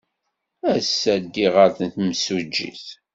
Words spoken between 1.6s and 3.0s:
temsujjit.